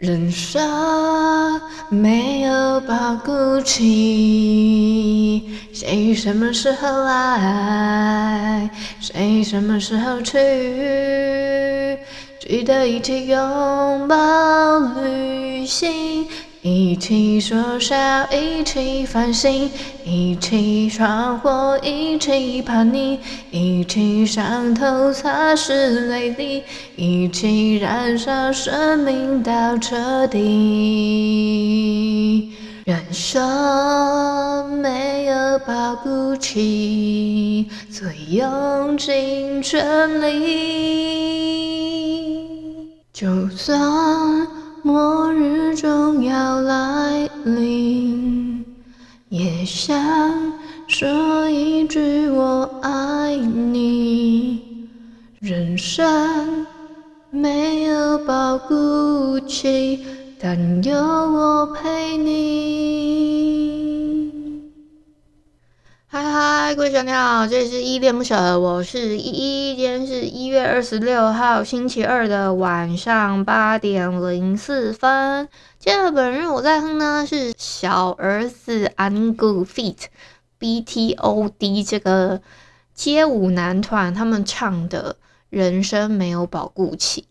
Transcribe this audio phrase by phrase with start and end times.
[0.00, 10.38] 人生没有保固期，谁什么时候来，谁什么时候去，
[12.38, 16.26] 记得一起拥抱旅行。
[16.62, 17.96] 一起说笑，
[18.30, 19.70] 一起反省，
[20.04, 23.18] 一起闯祸，一起叛逆，
[23.50, 25.72] 一起伤透擦拭
[26.08, 26.62] 泪滴，
[26.96, 30.42] 一起燃烧生命到彻底。
[32.84, 40.36] 人生没有保固期，所以用尽全力，
[43.14, 44.59] 就算。
[44.82, 48.64] 末日终要来临，
[49.28, 49.94] 也想
[50.86, 54.88] 说一句我爱你。
[55.38, 56.66] 人生
[57.30, 60.04] 没有保护期，
[60.40, 62.99] 但有我陪你。
[66.80, 69.76] 各位小鸟，这里是依恋不舍，我是依依。
[69.76, 75.46] 今天是一月二十六号星期二的晚上八点零四分。
[75.78, 80.06] 今天本日我在哼呢是小儿子 Angoo feat.
[80.58, 82.40] BTOD 这个
[82.94, 85.16] 街舞男团他们唱的
[85.50, 87.26] 《人生没有保固期》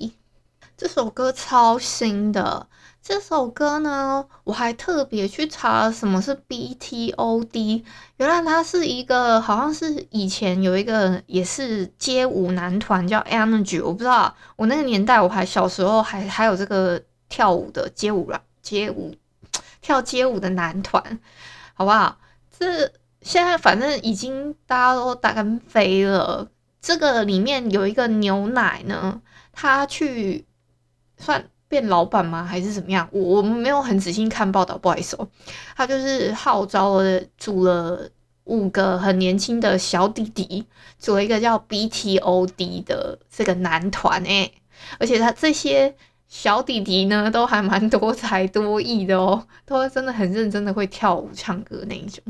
[0.79, 2.65] 这首歌超新的。
[3.03, 7.83] 这首歌呢，我还特别去查了什么是 BTOD，
[8.15, 19.13] 原来它是一个，好像是以前有一个也是街舞男团叫 Energy，我不知道，我那个年代我还小时候还还有这个跳舞的街舞啦，街舞
[19.81, 21.19] 跳街舞的男团，
[21.73, 22.17] 好不好？
[22.57, 22.89] 这
[23.21, 26.47] 现在反正已经大家都打开飞了。
[26.81, 30.45] 这个里面有一个牛奶呢，他去
[31.19, 31.45] 算。
[31.69, 32.43] 变老板吗？
[32.43, 33.07] 还是怎么样？
[33.11, 35.29] 我我们没有很仔细看报道，不好意思哦。
[35.75, 38.09] 他就是号召了组了
[38.45, 40.65] 五个很年轻的小弟弟，
[40.97, 44.51] 组了一个叫 BTOD 的这个男团诶，
[44.97, 45.95] 而且他这些
[46.27, 52.23] 小弟弟呢，都还蛮多才多艺的哦，都真的很认真的会跳舞唱歌那一种。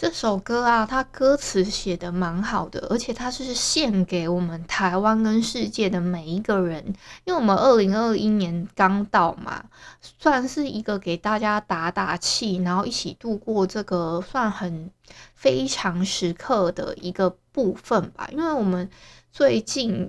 [0.00, 6.86] 这首歌啊，它歌词写的蛮好的，而且它是献给我们台湾跟世界的每一个人，
[7.24, 9.64] 因为我们二零二一年刚到嘛，
[10.00, 14.88] 算是一个给大家打打气，然后一起度过这个算很
[15.34, 18.28] 非常时刻的一个部分吧。
[18.30, 18.88] 因为我们
[19.32, 20.08] 最近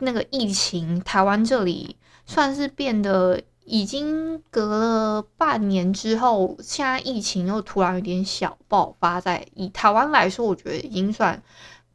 [0.00, 3.40] 那个疫情，台湾这里算是变得。
[3.64, 11.42] 已经隔了半年之后，现在疫情又突然有点小爆发在，以台湾来说，我觉得已经算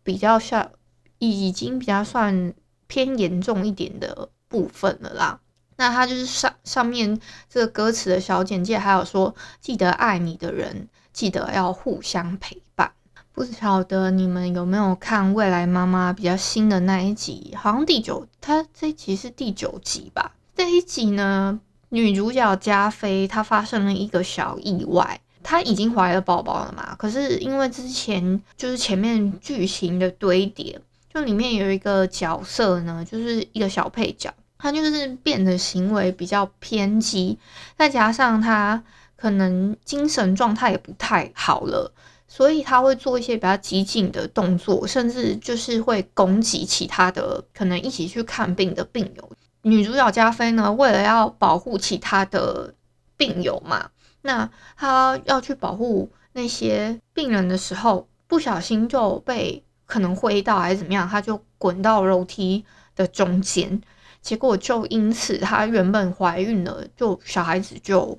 [0.03, 0.71] 比较像，
[1.19, 2.53] 已经比较算
[2.87, 5.39] 偏严重一点的部分了啦。
[5.75, 7.19] 那他就是上上面
[7.49, 12.91] 这个歌词的小简介，还有说记得爱你的人，记得要互相陪伴。
[13.33, 17.53] 不晓得你们有没有看《未来妈妈》比较新的那一集？
[17.55, 20.33] 好像第九，他这集是第九集吧？
[20.57, 21.59] 这一集呢，
[21.89, 26.95] 女主角加菲她发生了一个小意外，她已经怀了宝宝了嘛。
[26.95, 30.81] 可是因为之前就是前面剧情的堆叠，
[31.13, 37.37] 就里面有一个角色呢，就是一个小配角，他就是变得行为比较偏激，
[37.77, 38.83] 再加上他
[39.15, 41.93] 可能精神状态也不太好了，
[42.27, 49.29] 所以他会做一些比较激进的动作，甚至就是会攻击其他的可能一起去看病的病友。
[49.67, 52.73] 女主角加菲呢，为了要保护其他的
[53.17, 53.89] 病友嘛，
[54.21, 62.63] 那她要去保护那些病人的时候，不小心就被可能挥到还是怎么样，她就滚到楼梯
[62.95, 63.81] 的中间，
[64.21, 68.17] 结果就因此她原本怀孕了，就小孩子就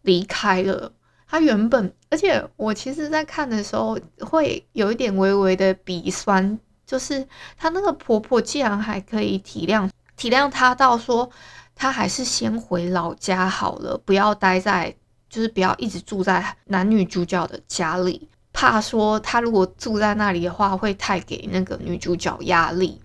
[0.00, 0.90] 离开了。
[1.28, 7.26] 她原本，而且我其实在看的时候会有一点微微的鼻酸，就是
[7.58, 9.90] 她那个婆婆竟然还可以体谅。
[10.16, 11.30] 体谅他到说，
[11.74, 14.96] 他还是先回老家好了，不要待在，
[15.28, 23.00] 就是不要一直住在男女主角的家里，怕说他如果住在那里的话，会太给那个女主角压力，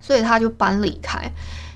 [0.00, 1.30] 所以他就搬离开。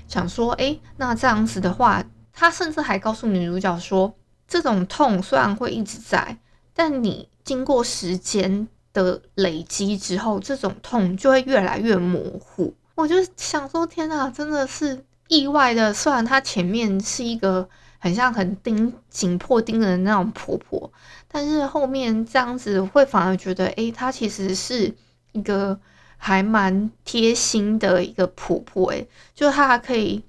[0.07, 2.03] 想说，诶，那这样子的话，
[2.33, 4.11] 他甚至还告诉女主角说，
[4.47, 6.39] 这种痛虽然会一直在，
[6.73, 12.73] 但你经过时间的累积之后，这种痛就会越来越模糊。
[12.99, 15.93] 我就想说，天哪，真的是意外的。
[15.93, 17.67] 虽然她前面是一个
[17.97, 20.91] 很像很钉紧迫盯人的那种婆婆，
[21.27, 24.93] 但是后面这样子会反而觉得，诶，她其实是
[25.31, 25.79] 一个。
[26.21, 30.21] 还蛮贴心的一个婆婆，诶，就她还可以，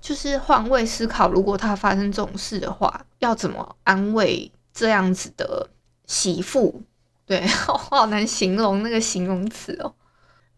[0.00, 5.68] 就是换位思考，如果她发生这种事的话，要怎么安慰这样子的
[6.06, 6.80] 媳妇？
[7.26, 9.92] 对，我 好难形容那个形容词哦。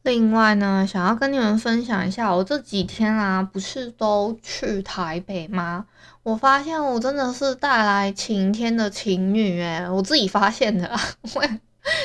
[0.03, 5.87] 另外呢，想要跟你们分享一下，我这几天啊，不是都去台北吗？
[6.23, 11.01] 我发现我真的是带来晴天的情侣，诶，我自己发现的啊，
[11.35, 11.45] 我。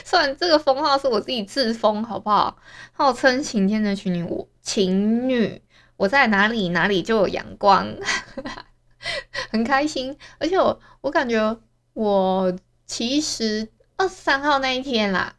[0.06, 2.56] 虽然这个封号是我自己自封，好不好？
[2.94, 5.62] 号称晴天的情侣，我情侣，
[5.98, 7.94] 我在哪里哪里就有阳光，
[9.52, 10.18] 很开心。
[10.40, 11.58] 而且我我感觉
[11.94, 12.58] 我
[12.88, 13.68] 其实
[13.98, 15.36] 二十三号那一天啦，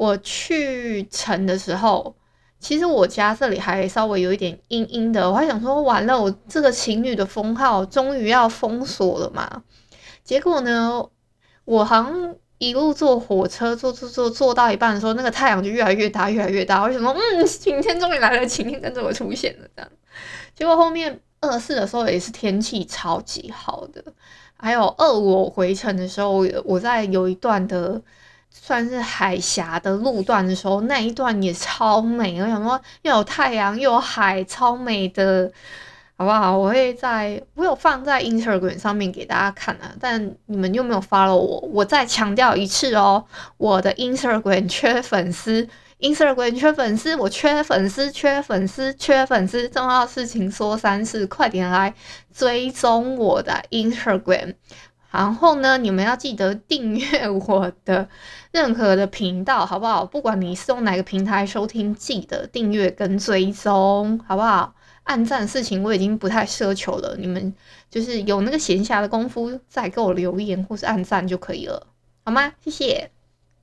[0.00, 2.14] 我去城的时候，
[2.58, 9.62] 其实我家这里还稍微有一点阴阴的，我还想说完了，我这个情侣的封号终于要封锁了嘛？
[10.24, 11.06] 结果呢，
[11.64, 12.34] 我好像。
[12.62, 16.82] 一路坐火车，坐坐坐坐到一半的时候，那个太阳就越来越大，越来越大。
[16.82, 19.90] 我想说，嗯，晴天终于来了，晴天跟着我出现了，这样。
[20.54, 24.04] 结果后面二四的时候也是天气超级好的，
[24.58, 28.02] 还有二五回程的时候，我在有一段的
[28.50, 32.42] 算是海峡的路段的时候，那一段也超美。
[32.42, 35.50] 我想说，又有太阳又有海，超美的。
[36.16, 36.54] 好不好？
[36.54, 43.24] 我会在，我有放在 Instagram 上面给大家看啊，但你们又没有 follow 我，我再强调一次哦，
[43.56, 45.66] 我的 Instagram 缺粉丝
[46.00, 51.94] ，Instagram 缺粉丝，我缺粉丝，缺粉丝，缺粉丝，重要的事情说三次，快点来
[52.34, 54.56] 追踪我的 Instagram，
[55.10, 58.08] 然后呢，你们要记得订阅我的
[58.52, 60.06] 任何的频道，好不好？
[60.06, 64.74] 不管你是用哪个平台收听，记得订阅跟追踪，好不好？
[65.02, 67.52] 按赞事情我已经不太奢求了，你们
[67.90, 71.88] 就是有那个闲暇的功夫再给我留言或是按赞就可以了，
[72.24, 72.52] 好吗？
[72.62, 73.10] 谢谢。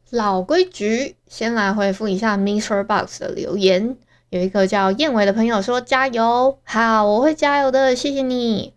[0.10, 2.84] 老规矩，先来回复一下 Mr.
[2.84, 3.98] Box 的留言，
[4.30, 8.74] 有一个叫燕尾的朋友说加油，好，我会加油的，谢谢你。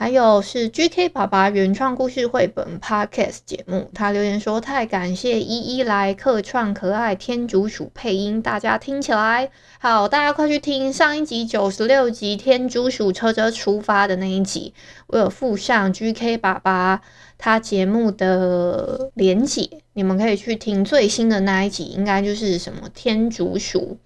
[0.00, 14.72] 还有是 GK 爸爸原创故事绘本 Podcast 节目，他留言说太感谢依依来客串可爱天竺鼠配音，大家听起来好，大家快去听上一集九十六集天竺鼠车车出发的那一集，
[15.08, 17.02] 我有附上 GK 爸爸
[17.36, 23.98] 他节目的连结，你们可以去听最新的那一集，应该就是什么天竺鼠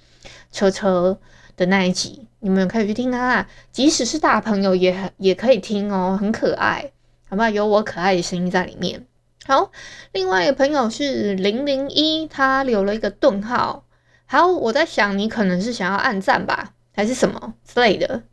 [0.51, 1.21] 车车
[1.57, 2.27] 的那一集。
[2.45, 6.93] 你们可以去听啊，即使是大朋友也很也可以听哦，很可爱，
[7.27, 7.49] 好不好？
[7.49, 9.07] 有我可爱的声音在里面。
[9.47, 9.73] 好，
[10.13, 13.87] 另外一个朋友是零零一，他留了一个顿号。
[14.27, 18.25] 好，我在想你可能是想要按赞吧，还是什么之类的，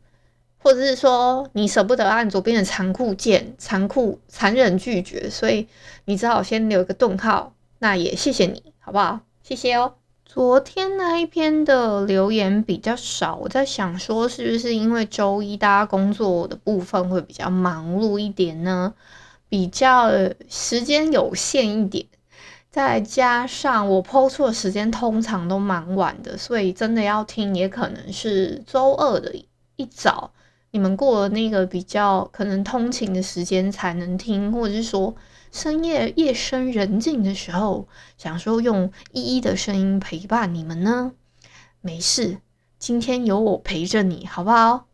[0.58, 5.66] 或者是说你舍不得按左边的残酷键，残酷残忍拒绝，所以
[6.04, 7.54] 你只好先留一个顿号。
[7.78, 9.20] 那也谢谢你，好不好？
[9.42, 10.01] 谢谢哦。
[10.34, 18.94] 昨天那一篇的留言比较少，我在想说是不是因为周一大家工作的部分会比较忙碌一点呢？
[19.50, 20.10] 比较
[20.48, 22.06] 时间有限一点，
[22.70, 29.34] 再加上我 po 出的时间通常都蛮晚的，所以真的要听也可能是周二的
[29.76, 30.32] 一早，
[30.70, 35.14] 你们过了那个比较可能通勤的时间才能听，或者是说。
[35.52, 41.12] 深夜夜深人静的时候，想说用依依的声音陪伴你们呢？
[41.82, 42.38] 没事，
[42.78, 44.86] 今天有我陪着你，好不好？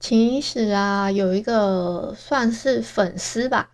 [0.00, 3.72] 其实啊，有一个算是粉丝吧，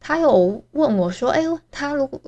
[0.00, 2.20] 他有问我说：“哎，他如果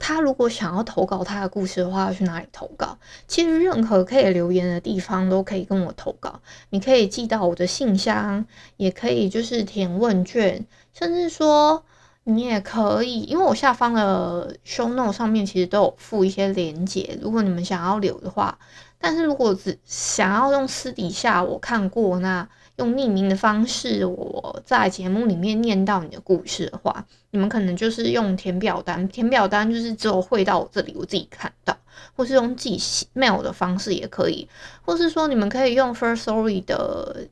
[0.00, 2.98] 他如果想要投稿他的故事的话，要去哪里投稿？”
[3.28, 8.44] 其实任何可以留言的地方都可以跟我投稿，你可以寄到我的信箱，
[8.76, 11.84] 也可以就是填问卷，甚至说。
[12.28, 18.58] 你也可以，因为我下方的 show note 上面其实都有附一些连接，如果你们想要留的话。
[18.98, 31.76] 但是如果只想要用私底下我看过，那用匿名的方式，我在节目里面念到你的故事的话，你们可能就是用填表单，填表单就是只有汇到我这里，我自己看到，
[32.16, 32.76] 或是用寄
[33.14, 34.48] mail 的方式也可以，
[34.84, 37.28] 或是说你们可以用 Firstory 的，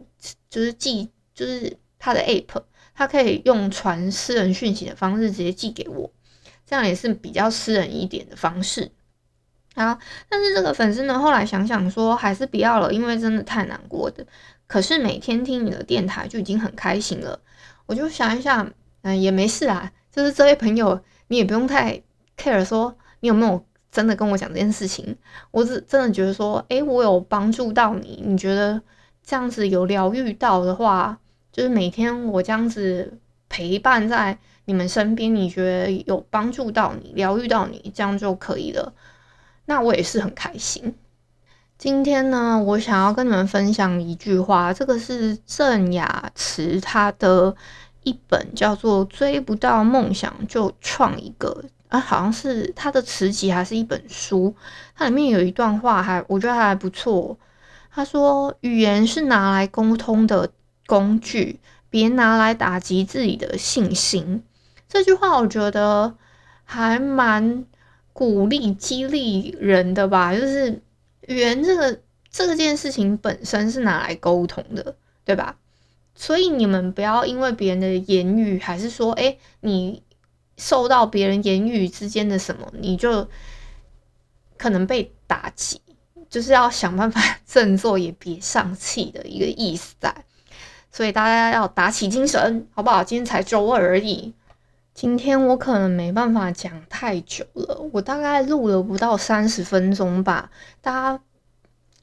[0.48, 2.62] 就是寄，就是它的 app。
[2.94, 6.10] 他可以用传私人讯息的方式直接寄给我，
[6.64, 8.92] 这样也是比较私人一点的方式。
[9.74, 9.98] 啊，
[10.28, 14.24] 但是这个粉丝呢，后来想想说还是不要了，因为真的太难过的。
[14.68, 17.40] 可是每天听你的电台就已经很开心了，
[17.86, 18.72] 我就想一想，
[19.02, 19.90] 嗯，也没事啊。
[20.12, 22.00] 就是这位朋友，你也不用太
[22.38, 25.16] care 说你有没有真的跟我讲这件事情。
[25.50, 28.80] 我只真的觉得说，诶，我有帮助到你，你觉得
[29.24, 31.18] 这样子有疗愈到的话，
[31.54, 33.16] 就是每天我这样子
[33.48, 38.92] 陪伴在你们身边，你觉得有帮助到你，疗愈到你，这样就可以了。
[39.66, 40.96] 那我也是很开心。
[41.78, 47.54] 今天呢，我想要跟你们分享一句话，这个是郑雅慈她的
[48.02, 54.52] 一本叫做《追不到梦想就创一个》啊，好像是她的词集还是一本书，
[54.96, 57.38] 它里面有一段话还我觉得还不错。
[57.96, 60.50] 他说：“语言是拿来沟通的
[60.86, 61.60] 工具，
[61.90, 64.42] 别拿来打击自己的信心。”
[64.88, 66.16] 这句话我觉得
[66.64, 67.64] 还蛮。
[68.16, 70.80] 鼓励激励人的吧，就是
[71.26, 72.00] 语言这个
[72.30, 75.56] 这件事情本身是拿来沟通的，对吧？
[76.14, 80.00] 所以你们不要因为别人的言语，还是说，诶，你
[80.56, 83.28] 受到别人言语之间的什么，你就
[84.56, 85.80] 可能被打击，
[86.30, 90.24] 就是要想办法 振作，也别丧气的一个意思在。
[90.94, 93.02] 所以大家要打起精神，好不好？
[93.02, 94.32] 今天才周二而已。
[94.94, 101.20] 今天我可能没办法讲太久了，我大概录了不到三十分钟吧，大家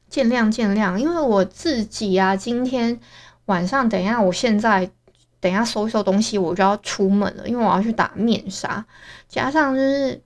[0.10, 0.98] 见谅见谅。
[0.98, 3.00] 因为我自己啊，今天
[3.46, 4.92] 晚上等一下，我现在
[5.40, 8.86] 等一下收一收东西，我就要出门了，因为我要去打面纱，
[9.30, 10.22] 加上就是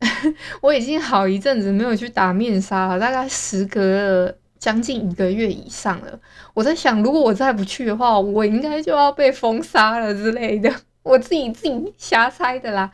[0.60, 6.20] 我已经好一阵子没有去打面纱了，大概时隔了将近一个月以上了。
[6.54, 10.72] 我在想，如果我再不去的话，我应该就要被封杀了之类的。
[11.02, 12.88] 我自己自己瞎猜的啦，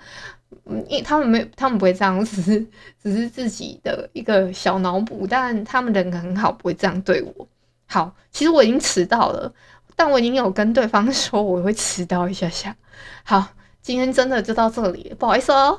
[0.64, 2.66] 嗯，因为他们没，他们不会这样，只是
[3.02, 7.46] 只是自己的一个小脑补，但他们人很好，不会这样对我。
[7.84, 9.52] 好，其实我已经迟到了，
[9.94, 12.74] 但我已经有跟对方说我会迟到一下下。
[13.24, 13.46] 好，
[13.82, 15.78] 今天真的就到这里，不好意思哦。